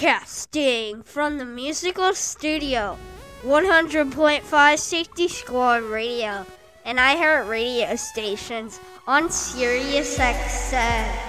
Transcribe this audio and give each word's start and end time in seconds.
Broadcasting 0.00 1.02
from 1.02 1.38
the 1.38 1.44
musical 1.44 2.14
studio, 2.14 2.96
100.5 3.42 4.78
Safety 4.78 5.26
Squad 5.26 5.82
Radio 5.82 6.46
and 6.84 6.98
iHeart 6.98 7.48
radio 7.48 7.96
stations 7.96 8.78
on 9.08 9.28
Sirius 9.28 10.16
XM. 10.16 11.27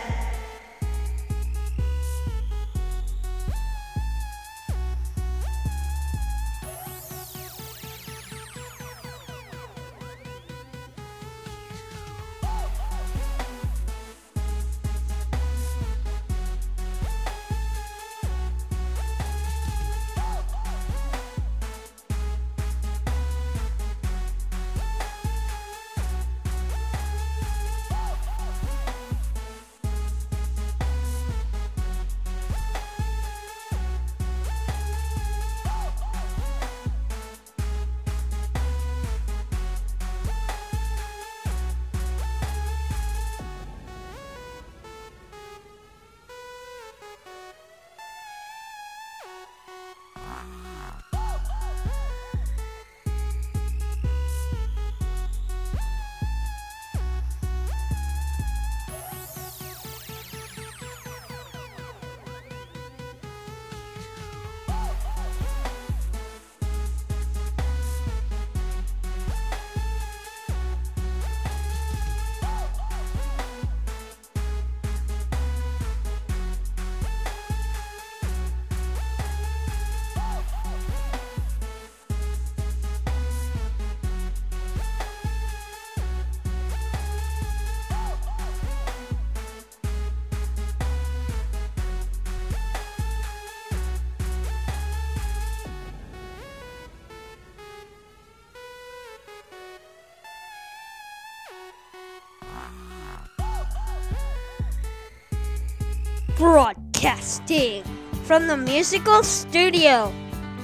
Broadcasting 106.39 107.83
from 108.23 108.47
the 108.47 108.55
musical 108.55 109.23
studio, 109.23 110.13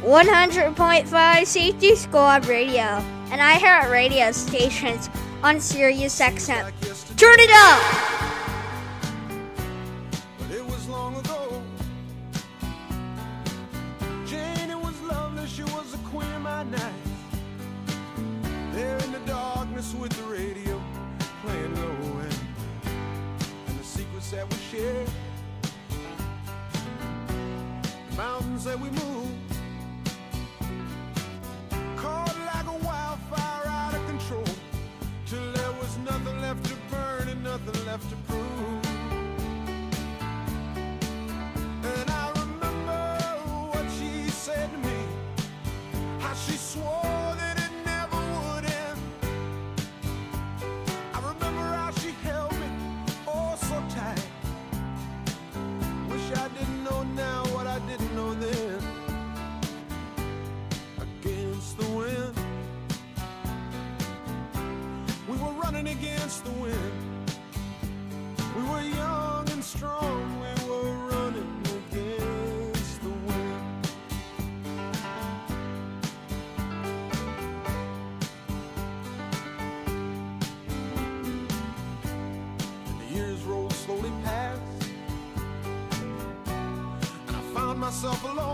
100.5 0.03 1.45
Safety 1.45 1.95
Squad 1.97 2.45
Radio 2.45 3.03
and 3.29 3.41
iHeart 3.41 3.91
radio 3.91 4.31
stations 4.31 5.09
on 5.43 5.59
Sirius 5.59 6.17
XM. 6.17 6.71
Turn 7.17 7.39
it 7.39 7.51
up! 7.51 8.21
With 19.99 20.17
the 20.17 20.23
radio 20.23 20.81
playing 21.43 21.75
low. 21.75 22.21
And 23.67 23.79
the 23.79 23.83
secrets 23.83 24.31
that 24.31 24.49
we 24.49 24.57
shared. 24.71 25.07
That 28.65 28.79
we 28.79 28.89
moved. 28.89 29.53
Caught 31.97 32.35
like 32.47 32.65
a 32.65 32.83
wildfire 32.83 33.67
out 33.67 33.93
of 33.93 34.03
control. 34.07 34.43
Till 35.27 35.51
there 35.53 35.71
was 35.73 35.95
nothing 35.99 36.41
left 36.41 36.65
to 36.65 36.75
burn 36.89 37.27
and 37.27 37.43
nothing 37.43 37.85
left 37.85 38.09
to 38.09 38.15
prove. 38.27 38.44
The 66.45 66.51
wind. 66.51 67.31
We 68.55 68.61
were 68.69 68.81
young 68.81 69.49
and 69.49 69.63
strong, 69.63 70.39
we 70.39 70.51
were 70.69 70.91
running 71.09 71.63
against 71.79 73.01
the 73.01 73.09
wind. 73.09 73.89
And 82.87 82.97
the 83.01 83.07
years 83.15 83.41
rolled 83.41 83.73
slowly 83.73 84.11
past, 84.23 84.61
and 87.27 87.35
I 87.35 87.41
found 87.55 87.79
myself 87.79 88.23
alone, 88.23 88.44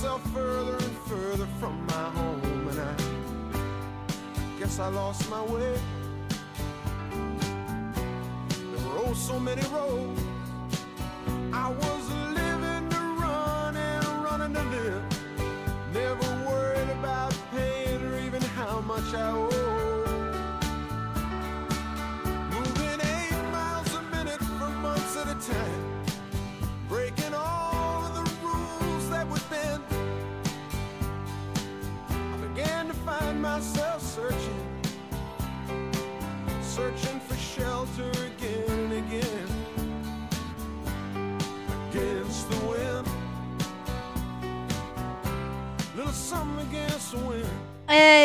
myself 0.00 0.22
further 0.32 0.76
and 0.76 0.96
further 1.00 1.46
from 1.58 1.84
my 1.88 1.92
home, 1.92 2.68
and 2.68 2.80
I 2.80 4.58
guess 4.58 4.78
I 4.78 4.88
lost 4.88 5.28
my 5.28 5.42
way. 5.42 5.78
There 8.48 8.86
were 8.86 8.98
oh 9.04 9.12
so 9.12 9.38
many 9.38 9.60
roads. 9.68 10.09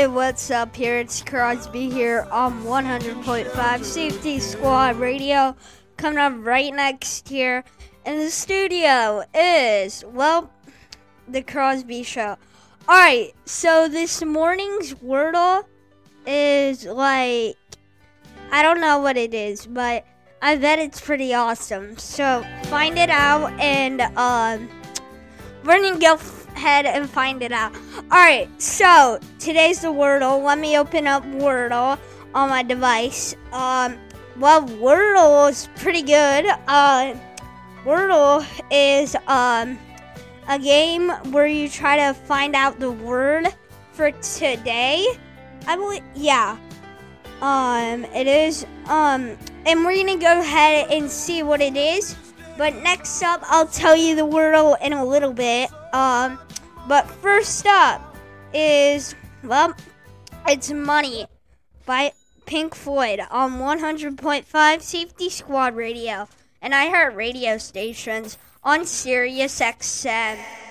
What's 0.07 0.51
up 0.51 0.75
here? 0.75 0.99
It's 0.99 1.23
Crosby 1.23 1.89
here 1.89 2.27
on 2.31 2.63
100.5 2.63 3.83
Safety 3.83 4.39
Squad 4.39 4.97
Radio. 4.97 5.55
Coming 5.97 6.19
up 6.19 6.33
right 6.37 6.71
next 6.73 7.27
here 7.27 7.63
in 8.05 8.19
the 8.19 8.29
studio 8.29 9.23
is, 9.33 10.05
well, 10.07 10.51
the 11.27 11.41
Crosby 11.41 12.03
Show. 12.03 12.37
Alright, 12.87 13.33
so 13.45 13.87
this 13.89 14.23
morning's 14.23 14.93
Wordle 14.93 15.63
is 16.27 16.85
like, 16.85 17.57
I 18.51 18.61
don't 18.61 18.81
know 18.81 18.99
what 18.99 19.17
it 19.17 19.33
is, 19.33 19.65
but 19.65 20.05
I 20.41 20.55
bet 20.55 20.77
it's 20.77 21.01
pretty 21.01 21.33
awesome. 21.33 21.97
So 21.97 22.45
find 22.65 22.99
it 22.99 23.09
out 23.09 23.51
and, 23.59 24.01
um, 24.01 24.69
we're 25.63 25.81
gonna 25.81 25.99
go 25.99 26.15
ahead 26.55 26.85
and 26.85 27.09
find 27.09 27.43
it 27.43 27.51
out. 27.51 27.75
Alright, 28.11 28.49
so 28.61 29.19
today's 29.39 29.81
the 29.81 29.89
Wordle. 29.89 30.43
Let 30.43 30.59
me 30.59 30.77
open 30.77 31.07
up 31.07 31.23
Wordle 31.25 31.99
on 32.33 32.49
my 32.49 32.63
device. 32.63 33.35
Um, 33.51 33.97
well, 34.39 34.63
Wordle 34.63 35.49
is 35.49 35.69
pretty 35.75 36.01
good. 36.01 36.45
Uh, 36.67 37.15
Wordle 37.83 38.45
is 38.71 39.15
um, 39.27 39.77
a 40.47 40.59
game 40.59 41.09
where 41.31 41.47
you 41.47 41.69
try 41.69 41.97
to 41.97 42.13
find 42.13 42.55
out 42.55 42.79
the 42.79 42.91
word 42.91 43.47
for 43.91 44.11
today. 44.11 45.05
I 45.67 45.75
believe, 45.75 46.03
yeah. 46.15 46.57
Um, 47.41 48.05
it 48.05 48.27
is. 48.27 48.65
Um, 48.85 49.37
and 49.65 49.83
we're 49.83 49.97
gonna 49.97 50.17
go 50.19 50.39
ahead 50.39 50.91
and 50.91 51.09
see 51.09 51.43
what 51.43 51.61
it 51.61 51.75
is. 51.75 52.15
But 52.57 52.75
next 52.83 53.21
up, 53.21 53.41
I'll 53.43 53.67
tell 53.67 53.95
you 53.95 54.15
the 54.15 54.25
Wordle 54.25 54.79
in 54.81 54.93
a 54.93 55.03
little 55.05 55.33
bit. 55.33 55.69
Um, 55.93 56.39
but 56.87 57.09
first 57.09 57.65
up 57.65 58.15
is 58.53 59.15
well, 59.43 59.75
it's 60.47 60.71
Money 60.71 61.27
by 61.85 62.13
Pink 62.45 62.73
Floyd 62.75 63.19
on 63.29 63.59
100.5 63.59 64.81
Safety 64.81 65.29
Squad 65.29 65.75
Radio 65.75 66.27
and 66.61 66.73
iHeart 66.73 67.15
radio 67.15 67.57
stations 67.57 68.37
on 68.63 68.85
Sirius 68.85 69.59
XM. 69.59 70.64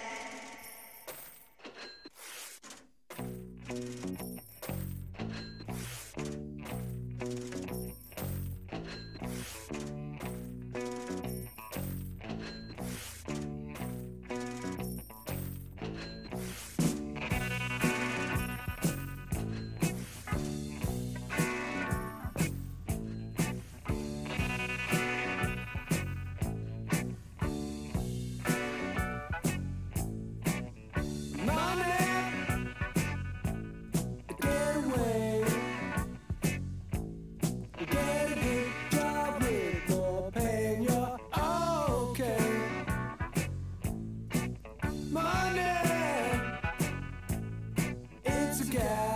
It's 48.73 49.14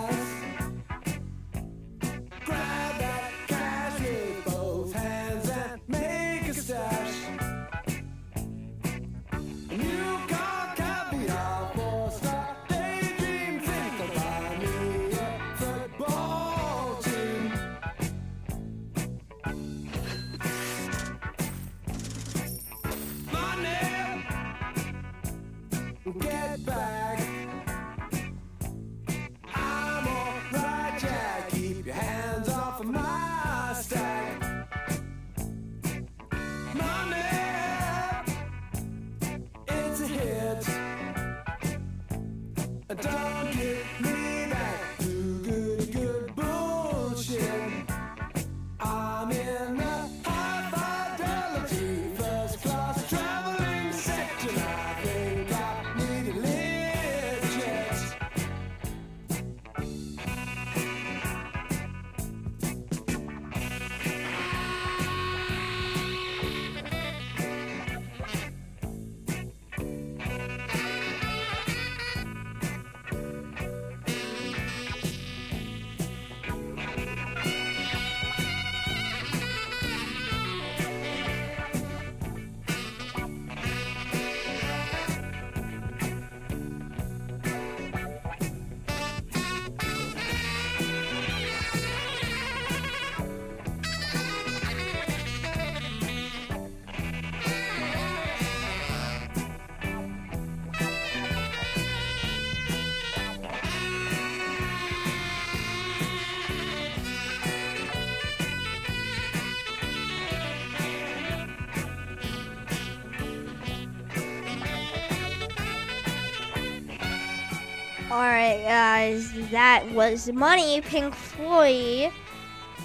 Guys, 118.65 119.33
that 119.51 119.89
was 119.93 120.31
Money, 120.33 120.81
Pink 120.81 121.15
Floyd. 121.15 122.13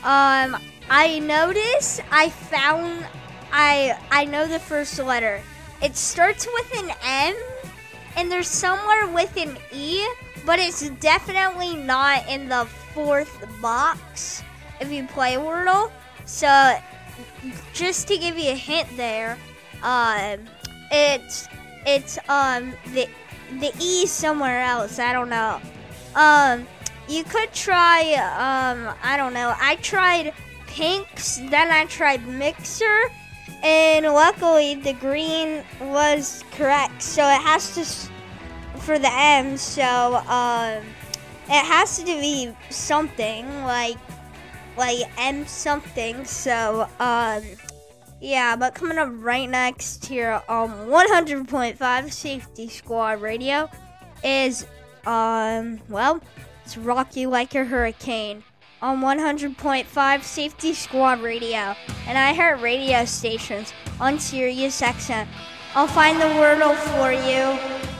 Um, 0.03 0.55
I 0.89 1.19
noticed 1.19 2.01
I 2.11 2.29
found 2.29 3.05
I 3.51 3.98
I 4.12 4.25
know 4.25 4.48
the 4.48 4.59
first 4.59 5.00
letter. 5.00 5.41
It 5.81 5.95
starts 5.95 6.48
with 6.53 6.83
an 6.83 6.91
M 7.03 7.36
and 8.15 8.31
there's 8.31 8.48
somewhere 8.48 9.07
with 9.07 9.36
an 9.36 9.57
E, 9.74 10.07
but 10.45 10.59
it's 10.59 10.89
definitely 11.01 11.75
not 11.75 12.29
in 12.29 12.48
the 12.50 12.65
fourth 12.93 13.45
box 13.62 14.43
if 14.79 14.91
you 14.91 15.05
play 15.07 15.36
Wordle. 15.36 15.91
So 16.25 16.77
just 17.74 18.07
to 18.09 18.17
give 18.17 18.38
you 18.38 18.51
a 18.51 18.55
hint 18.55 18.88
there, 18.95 19.38
um 19.81 20.39
it's 20.91 21.48
it's 21.86 22.19
um 22.29 22.74
the 22.93 23.09
the 23.60 23.74
E 23.79 24.05
somewhere 24.05 24.62
else. 24.62 25.00
I 25.00 25.13
don't 25.13 25.29
know. 25.29 25.60
Um, 26.15 26.67
you 27.07 27.24
could 27.24 27.51
try. 27.53 28.13
Um, 28.13 28.93
I 29.03 29.17
don't 29.17 29.33
know. 29.33 29.55
I 29.60 29.75
tried 29.77 30.33
pinks, 30.67 31.38
then 31.50 31.72
I 31.72 31.86
tried 31.86 32.27
mixer, 32.27 33.12
and 33.63 34.05
luckily 34.05 34.75
the 34.75 34.93
green 34.93 35.63
was 35.81 36.43
correct. 36.51 37.01
So 37.01 37.24
it 37.27 37.41
has 37.41 37.75
to 37.75 38.79
for 38.79 38.98
the 39.00 39.12
M. 39.12 39.57
So 39.57 40.15
um, 40.27 40.83
it 41.48 41.65
has 41.65 41.98
to 42.00 42.05
be 42.05 42.53
something 42.69 43.45
like 43.63 43.98
like 44.77 45.00
M 45.17 45.45
something. 45.45 46.25
So 46.25 46.88
um. 47.00 47.43
Yeah, 48.24 48.56
but 48.56 48.74
coming 48.74 48.98
up 48.98 49.10
right 49.12 49.50
next 49.50 50.06
here 50.06 50.42
on 50.48 50.70
100.5 50.88 52.10
Safety 52.10 52.70
Squad 52.70 53.22
Radio 53.22 53.70
is, 54.24 54.65
um, 55.06 55.82
well, 55.89 56.22
it's 56.63 56.77
Rocky 56.77 57.25
Like 57.25 57.53
a 57.53 57.65
Hurricane 57.65 58.42
on 58.82 59.01
100.5 59.01 60.24
Safety 60.24 60.74
Squad 60.74 61.20
Radio 61.20 61.75
and 62.08 62.38
iHeart 62.38 62.62
radio 62.62 63.03
stations 63.03 63.74
on 64.00 64.18
Sirius 64.18 64.80
XM. 64.80 65.27
I'll 65.75 65.88
find 65.88 66.22
the 66.22 66.24
wordle 66.24 66.77
for 66.77 67.12
you. 67.12 67.92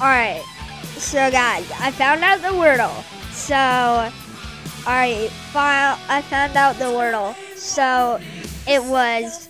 Alright, 0.00 0.44
so 0.96 1.28
guys, 1.28 1.68
I 1.80 1.90
found 1.90 2.22
out 2.22 2.40
the 2.40 2.56
Wordle. 2.56 3.02
So, 3.32 3.56
alright, 4.86 5.28
file, 5.50 5.98
I 6.08 6.22
found 6.22 6.56
out 6.56 6.76
the 6.76 6.84
Wordle. 6.84 7.34
So, 7.56 8.20
it 8.68 8.80
was, 8.84 9.48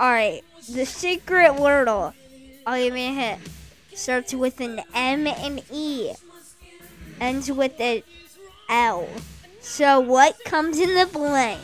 alright, 0.00 0.42
the 0.68 0.84
secret 0.84 1.52
Wordle. 1.52 2.12
I'll 2.66 2.82
give 2.82 2.96
you 2.96 3.04
a 3.04 3.14
hint. 3.14 3.40
Starts 3.94 4.34
with 4.34 4.60
an 4.60 4.80
M 4.94 5.28
and 5.28 5.62
E. 5.70 6.12
Ends 7.20 7.52
with 7.52 7.80
an 7.80 8.02
L. 8.68 9.08
So, 9.60 10.00
what 10.00 10.42
comes 10.44 10.80
in 10.80 10.92
the 10.96 11.06
blank? 11.06 11.60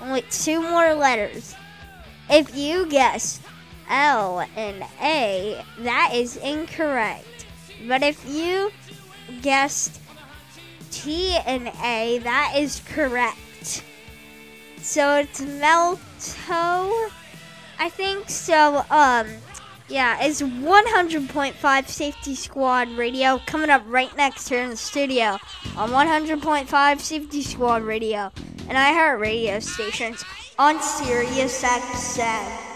Only 0.00 0.22
two 0.22 0.60
more 0.60 0.92
letters. 0.94 1.54
If 2.28 2.56
you 2.56 2.86
guess 2.86 3.40
L 3.88 4.46
and 4.56 4.84
A, 5.02 5.62
that 5.78 6.12
is 6.14 6.36
incorrect. 6.36 7.46
But 7.86 8.02
if 8.02 8.28
you 8.28 8.70
guessed 9.42 10.00
T 10.90 11.36
and 11.46 11.68
A, 11.82 12.18
that 12.22 12.54
is 12.56 12.80
correct. 12.86 13.82
So 14.78 15.16
it's 15.16 15.40
Melto, 15.40 17.10
I 17.78 17.88
think. 17.88 18.28
So, 18.28 18.84
um, 18.90 19.26
yeah, 19.88 20.22
it's 20.22 20.40
100.5 20.40 21.88
Safety 21.88 22.34
Squad 22.34 22.88
radio 22.90 23.40
coming 23.46 23.70
up 23.70 23.82
right 23.86 24.14
next 24.16 24.48
here 24.48 24.62
in 24.62 24.70
the 24.70 24.76
studio 24.76 25.38
on 25.76 25.90
100.5 25.90 27.00
Safety 27.00 27.42
Squad 27.42 27.82
radio 27.82 28.30
and 28.68 28.78
iHeart 28.78 29.20
radio 29.20 29.60
stations 29.60 30.24
on 30.58 30.80
Sirius 30.80 31.62
XM. 31.62 32.73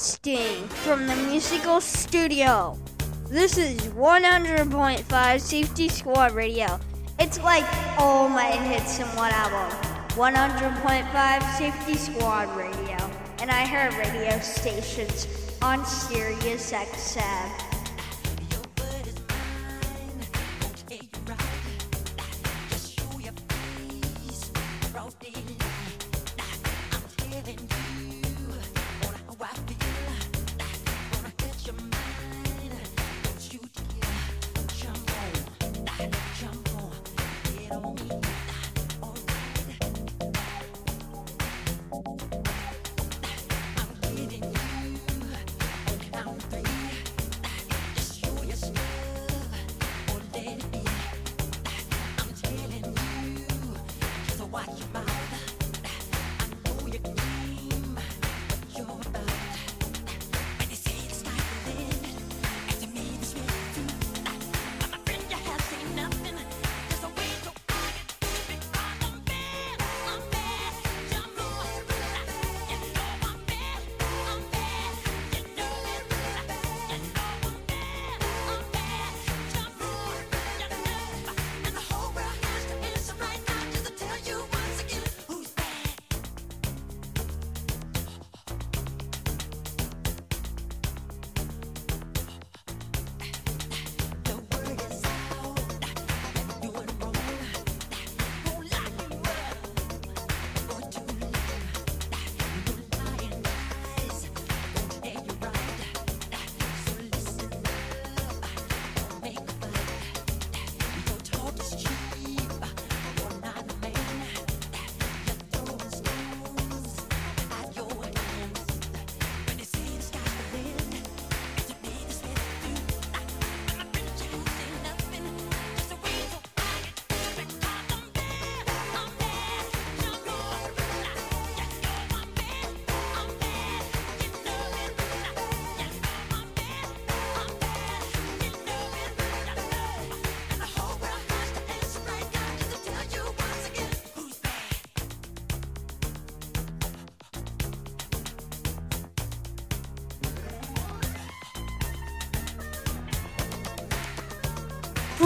Broadcasting 0.00 0.66
from 0.68 1.06
the 1.06 1.14
musical 1.14 1.78
studio. 1.78 2.78
This 3.28 3.58
is 3.58 3.78
100.5 3.88 5.40
Safety 5.40 5.88
Squad 5.90 6.32
Radio. 6.32 6.80
It's 7.18 7.38
like 7.42 7.66
all 7.98 8.26
my 8.30 8.50
hits 8.50 8.98
in 8.98 9.04
one 9.08 9.30
album. 9.30 9.76
100.5 10.16 11.58
Safety 11.58 11.94
Squad 11.98 12.48
Radio. 12.56 12.96
And 13.40 13.50
iHeart 13.50 13.98
radio 13.98 14.38
stations 14.38 15.26
on 15.60 15.84
Sirius 15.84 16.72
XM. 16.72 17.69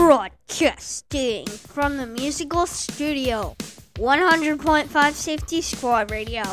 Broadcasting 0.05 1.47
from 1.47 1.97
the 1.97 2.05
musical 2.05 2.67
studio. 2.67 3.55
100.5 3.95 5.13
Safety 5.13 5.61
Squad 5.63 6.11
Radio. 6.11 6.43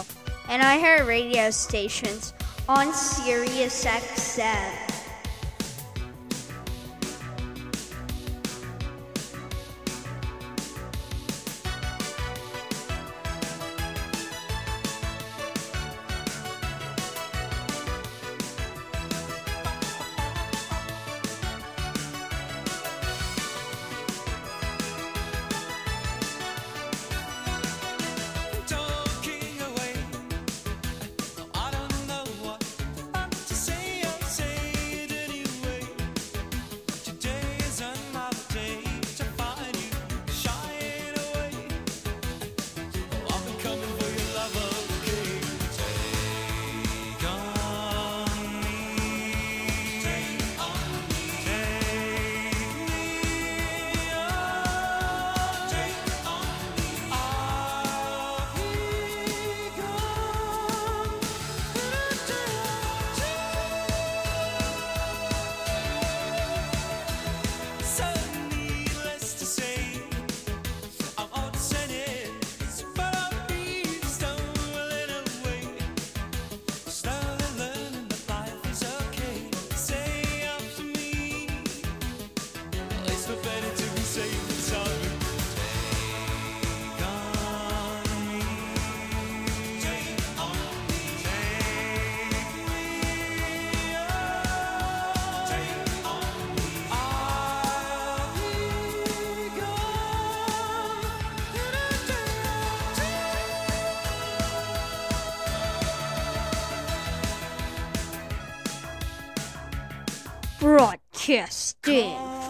And 0.49 0.63
iHeart 0.63 1.07
radio 1.07 1.51
stations 1.51 2.33
on 2.67 2.95
Sirius 2.95 3.85
XM. 3.85 4.92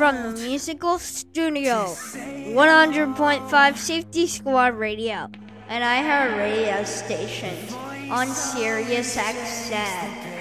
From 0.03 0.35
the 0.35 0.43
musical 0.43 0.99
studio. 0.99 1.95
100.5 1.95 3.77
Safety 3.77 4.27
Squad 4.27 4.75
Radio. 4.75 5.31
And 5.69 5.85
iHeart 5.85 6.37
radio 6.37 6.83
stations 6.83 7.73
on 8.11 8.27
Sirius 8.27 9.17
XM. 9.17 10.32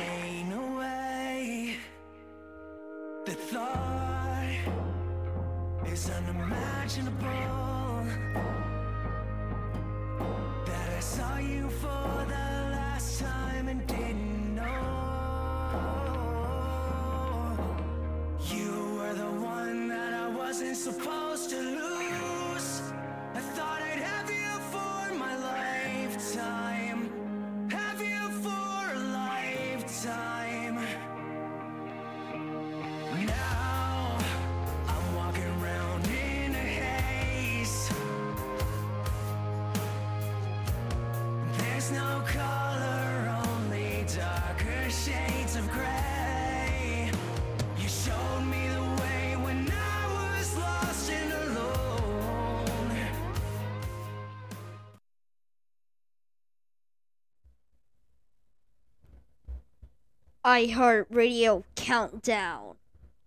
iHeartRadio 60.43 61.63
Countdown 61.75 62.75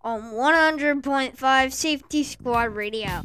on 0.02 0.32
100.5 0.32 1.72
Safety 1.72 2.24
Squad 2.24 2.74
Radio 2.74 3.22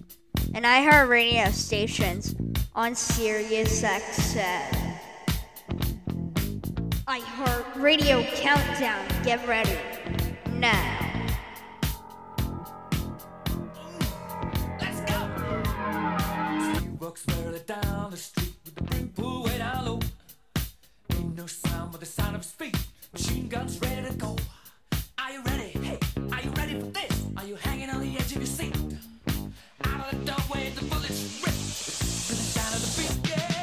and 0.54 0.64
iHeartRadio 0.64 1.52
stations 1.52 2.36
on 2.76 2.94
Sirius 2.94 3.82
XM. 3.82 5.00
iHeartRadio 7.08 8.32
Countdown. 8.36 9.08
Get 9.24 9.46
ready 9.48 9.76
now. 10.54 11.06
Walks 17.00 17.24
further 17.24 17.60
down 17.60 18.12
the 18.12 18.18
street 18.18 18.54
with 18.66 18.76
the 18.76 18.84
brim 18.84 19.44
way 19.44 19.58
down 19.58 19.86
low. 19.86 20.00
Ain't 21.12 21.36
no 21.36 21.48
sound 21.48 21.92
but 21.92 22.02
the 22.02 22.06
sound 22.06 22.36
of. 22.36 22.46
Machine 23.12 23.48
guns 23.48 23.80
ready 23.82 24.08
to 24.08 24.14
go. 24.18 24.36
Are 25.18 25.32
you 25.32 25.42
ready? 25.42 25.70
Hey, 25.80 25.98
are 26.32 26.42
you 26.44 26.52
ready 26.52 26.80
for 26.80 26.86
this? 26.88 27.26
Are 27.38 27.44
you 27.44 27.56
hanging 27.56 27.90
on 27.90 28.02
the 28.02 28.16
edge 28.16 28.32
of 28.34 28.38
your 28.38 28.46
seat? 28.46 28.76
Out 29.84 30.14
of 30.14 30.26
the 30.26 30.32
doorway, 30.32 30.70
the 30.76 30.86
bullets 30.86 31.42
rip 31.44 31.56
to 31.56 32.34
the 32.36 32.44
sound 32.54 32.76
of 32.76 32.82
the 32.86 32.90
beat. 33.02 33.30
Yeah. 33.32 33.54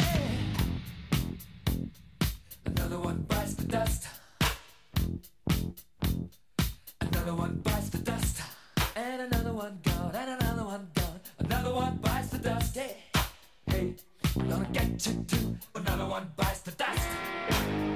Another 2.67 2.99
one 2.99 3.25
bites 3.29 3.55
the 3.55 3.67
dust. 3.69 4.09
Another 7.01 7.35
one 7.35 7.61
bites 7.63 7.91
the 7.91 7.99
dust. 7.99 8.43
And 8.97 9.23
another 9.33 9.53
one 9.53 9.79
gone. 9.85 10.13
And 10.13 10.43
another 10.43 10.65
one 10.65 10.89
gone. 10.95 11.21
Another 11.39 11.73
one 11.73 11.97
bites 11.99 12.31
the 12.31 12.39
dust. 12.39 12.75
Hey, 12.75 12.97
hey, 13.71 13.95
gonna 14.49 14.69
get 14.73 15.07
you 15.07 15.25
too. 15.29 15.57
Another 15.77 16.07
one 16.07 16.33
bites 16.37 16.63
the 16.63 16.73
dust. 16.73 17.96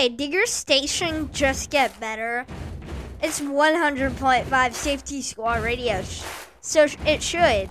Hey, 0.00 0.08
did 0.08 0.32
your 0.32 0.46
station 0.46 1.28
just 1.30 1.68
get 1.68 2.00
better? 2.00 2.46
It's 3.22 3.38
100.5 3.38 4.72
Safety 4.72 5.20
Squad 5.20 5.62
Radio, 5.62 6.02
so 6.62 6.86
it 7.04 7.22
should. 7.22 7.68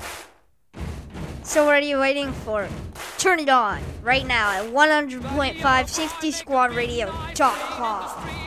So 1.41 1.65
what 1.65 1.77
are 1.77 1.79
you 1.79 1.97
waiting 1.97 2.31
for? 2.31 2.67
Turn 3.17 3.39
it 3.39 3.49
on 3.49 3.81
right 4.03 4.27
now 4.27 4.51
at 4.51 4.65
100.5 4.65 5.57
SafetySquadRadio.com. 5.57 8.39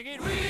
Street 0.00 0.18
gonna 0.18 0.30
be 0.30 0.38
a 0.38 0.49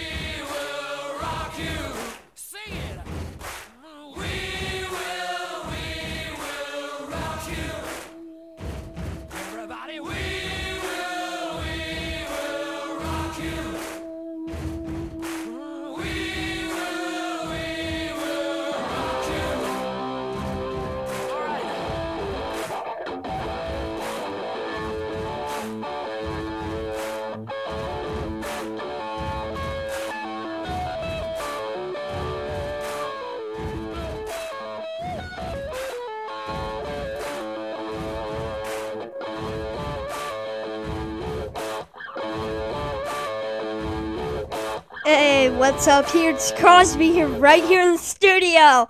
what's 45.71 45.87
up 45.87 46.09
here? 46.09 46.31
It's 46.31 46.51
Crosby 46.51 47.13
here, 47.13 47.29
right 47.29 47.63
here 47.63 47.81
in 47.81 47.93
the 47.93 47.97
studio 47.97 48.89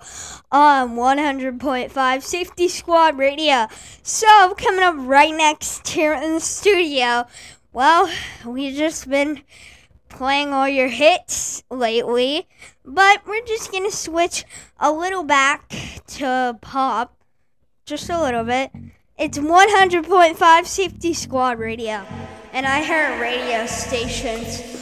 on 0.50 0.96
100.5 0.96 2.22
Safety 2.22 2.66
Squad 2.66 3.16
Radio. 3.16 3.68
So, 4.02 4.52
coming 4.54 4.82
up 4.82 4.96
right 4.98 5.32
next 5.32 5.86
here 5.86 6.12
in 6.12 6.34
the 6.34 6.40
studio, 6.40 7.26
well, 7.72 8.10
we've 8.44 8.74
just 8.74 9.08
been 9.08 9.42
playing 10.08 10.52
all 10.52 10.68
your 10.68 10.88
hits 10.88 11.62
lately, 11.70 12.48
but 12.84 13.24
we're 13.28 13.44
just 13.44 13.70
gonna 13.70 13.92
switch 13.92 14.44
a 14.80 14.90
little 14.90 15.22
back 15.22 15.72
to 16.08 16.58
pop, 16.60 17.16
just 17.86 18.10
a 18.10 18.20
little 18.20 18.42
bit. 18.42 18.72
It's 19.16 19.38
100.5 19.38 20.66
Safety 20.66 21.14
Squad 21.14 21.60
Radio, 21.60 22.04
and 22.52 22.66
iHeart 22.66 23.20
radio 23.20 23.66
stations 23.66 24.81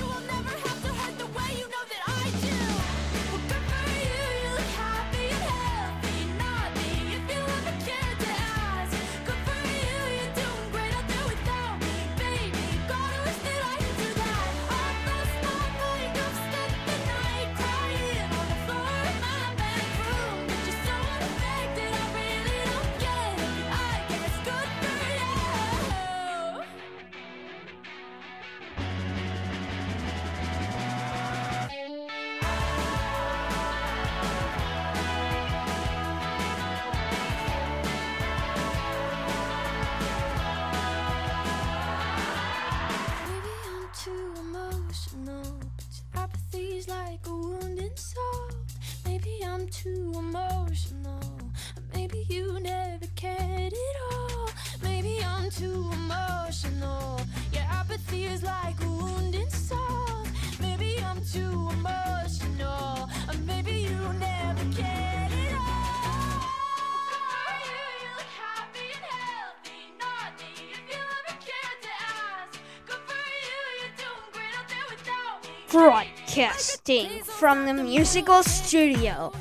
Broadcasting 75.71 77.23
from 77.23 77.65
the 77.65 77.73
musical 77.73 78.43
studio, 78.43 79.31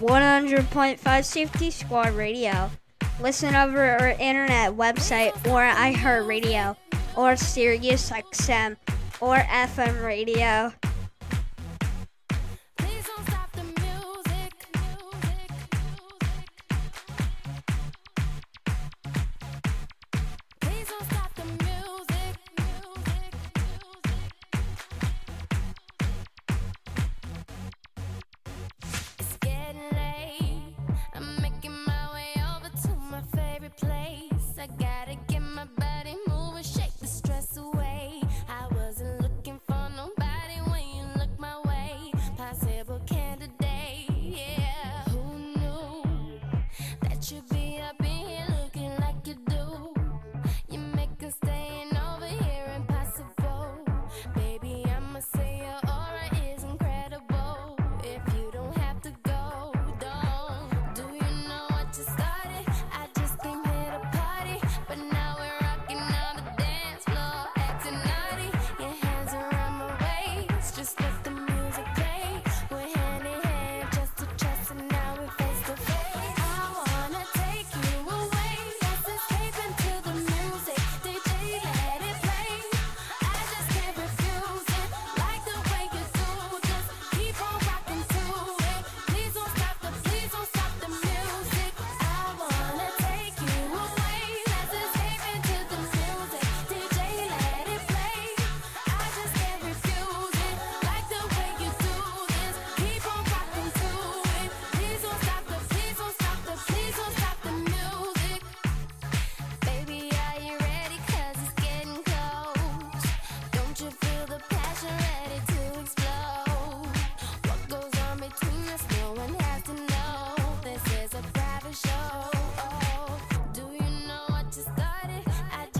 100.5 0.00 1.24
Safety 1.24 1.70
Squad 1.70 2.12
Radio. 2.14 2.68
Listen 3.20 3.54
over 3.54 3.96
our 4.00 4.08
internet 4.18 4.72
website 4.72 5.30
or 5.46 5.62
iHeartRadio 5.62 6.74
or 7.16 7.34
SiriusXM 7.34 8.76
or 9.20 9.36
FM 9.36 10.04
radio. 10.04 10.72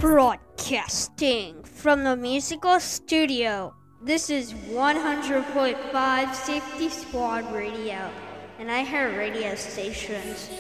Broadcasting 0.00 1.62
from 1.64 2.04
the 2.04 2.16
musical 2.16 2.78
studio. 2.80 3.74
This 4.02 4.28
is 4.28 4.52
100.5 4.52 6.34
Safety 6.34 6.90
Squad 6.90 7.50
Radio 7.50 8.10
and 8.58 8.68
iHeart 8.68 9.16
radio 9.16 9.54
stations. 9.54 10.50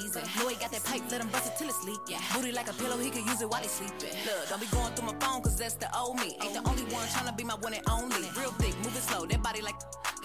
Season. 0.00 0.22
Know 0.38 0.48
he 0.48 0.56
got 0.56 0.70
that 0.70 0.84
pipe, 0.84 1.02
let 1.10 1.20
him 1.20 1.28
bust 1.28 1.46
it 1.48 1.58
till 1.58 1.68
it's 1.68 1.84
leak. 1.84 2.00
Yeah. 2.08 2.20
Booty 2.34 2.52
like 2.52 2.68
a 2.68 2.74
pillow, 2.74 2.96
he 2.98 3.10
could 3.10 3.26
use 3.26 3.40
it 3.40 3.50
while 3.50 3.62
he 3.62 3.68
sleeping. 3.68 4.14
Look, 4.26 4.48
don't 4.48 4.60
be 4.60 4.66
going 4.66 4.92
through 4.94 5.06
my 5.06 5.16
phone, 5.18 5.42
cause 5.42 5.56
that's 5.56 5.74
the 5.74 5.88
old 5.96 6.16
me. 6.16 6.36
Ain't 6.42 6.54
the 6.54 6.62
only 6.68 6.84
one 6.94 7.06
tryna 7.08 7.36
be 7.36 7.44
my 7.44 7.54
one 7.54 7.74
and 7.74 7.84
only. 7.90 8.22
Real 8.38 8.52
thick, 8.62 8.76
moving 8.78 9.04
slow, 9.08 9.26
that 9.26 9.42
body 9.42 9.62
like 9.62 9.76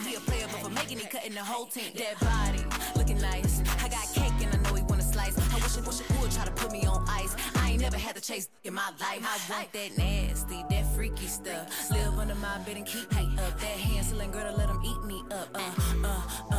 he 0.05 0.15
a 0.15 0.19
player, 0.19 0.47
but 0.51 0.61
for 0.61 0.69
making 0.69 0.99
it, 0.99 1.09
cutting 1.09 1.33
the 1.33 1.43
whole 1.43 1.65
team. 1.65 1.91
That 1.95 2.19
body, 2.19 2.63
looking 2.95 3.19
nice. 3.21 3.61
I 3.83 3.89
got 3.89 4.05
cake 4.13 4.33
and 4.41 4.53
I 4.55 4.57
know 4.69 4.75
he 4.75 4.83
wanna 4.83 5.03
slice. 5.03 5.37
I 5.37 5.55
wish 5.55 5.77
it, 5.77 5.85
wish 5.85 6.01
it 6.01 6.21
would 6.21 6.31
try 6.31 6.45
to 6.45 6.51
put 6.51 6.71
me 6.71 6.85
on 6.85 7.05
ice. 7.07 7.35
I 7.55 7.71
ain't 7.71 7.81
never 7.81 7.97
had 7.97 8.15
to 8.15 8.21
chase 8.21 8.49
in 8.63 8.73
my 8.73 8.89
life. 8.99 9.21
I 9.21 9.37
want 9.53 9.71
that 9.73 9.97
nasty, 9.97 10.63
that 10.69 10.85
freaky 10.95 11.27
stuff. 11.27 11.91
Live 11.91 12.17
under 12.17 12.35
my 12.35 12.57
bed 12.59 12.77
and 12.77 12.85
keep 12.85 13.11
me 13.13 13.29
up. 13.45 13.59
That 13.59 13.77
Hansel 13.87 14.19
and 14.21 14.31
Gretel, 14.31 14.57
let 14.57 14.69
him 14.69 14.81
eat 14.83 15.03
me 15.03 15.21
up. 15.31 15.49
Uh, 15.53 15.59
uh, 16.03 16.21
uh, 16.51 16.52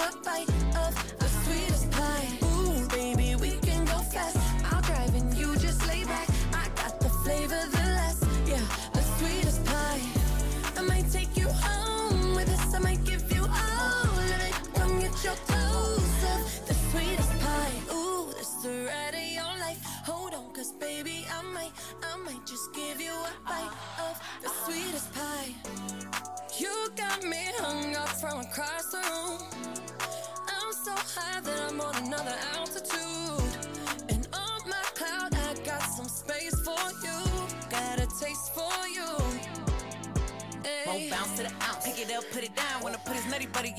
a 0.00 0.12
bite 0.24 0.48
of 0.76 1.19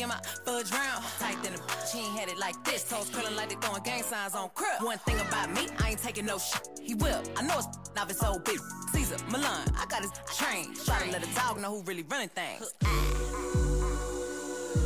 in 0.02 0.10
my 0.10 0.20
fudge 0.46 0.72
round. 0.72 1.04
Tight 1.20 1.42
than 1.44 1.54
a 1.54 1.58
bitch, 1.58 1.94
he 1.94 2.00
ain't 2.00 2.20
had 2.20 2.30
it 2.30 2.38
like 2.38 2.62
this. 2.64 2.84
Toes 2.90 3.10
curling 3.14 3.36
like 3.36 3.50
they 3.50 3.56
throwing 3.56 3.84
gang 3.84 4.04
signs 4.04 4.36
on 4.36 4.50
crib. 4.56 4.82
One 4.82 4.98
thing 5.00 5.20
about 5.20 5.52
me, 5.52 5.68
I 5.80 5.92
ain't 5.92 6.02
taking 6.02 6.26
no 6.26 6.38
shit. 6.38 6.68
He 6.82 6.96
will. 6.96 7.22
I 7.38 7.44
know 7.44 7.60
it's 7.60 7.68
now 7.96 8.06
it's 8.10 8.20
so 8.20 8.40
big. 8.40 8.60
Cesar, 8.92 9.18
Millan, 9.32 9.46
I 9.78 9.86
got 9.90 10.02
his 10.02 10.12
train. 10.38 10.74
Try 10.86 11.00
to 11.06 11.12
let 11.12 11.24
a 11.24 11.36
dog 11.36 11.62
know 11.62 11.76
who 11.76 11.84
really 11.84 12.04
running 12.04 12.30
things. 12.30 12.74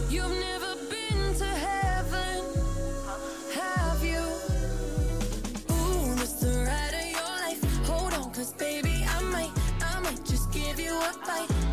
You've 0.10 0.40
never 0.40 0.76
been 0.90 1.36
to 1.36 1.46
heaven, 1.46 2.44
have 3.56 4.04
you? 4.04 4.24
Ooh, 5.74 6.16
this 6.16 6.34
the 6.34 6.66
ride 6.68 6.94
of 6.94 7.08
your 7.12 7.22
life. 7.22 7.88
Hold 7.88 8.14
on, 8.14 8.34
cause 8.34 8.54
baby, 8.54 9.06
I 9.08 9.22
might, 9.24 9.52
I 9.82 10.00
might 10.02 10.24
just 10.26 10.52
give 10.52 10.80
you 10.80 10.94
a 10.94 11.14
bite 11.26 11.65